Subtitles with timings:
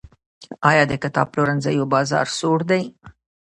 [0.69, 2.81] آیا د کتاب پلورنځیو بازار سوړ دی؟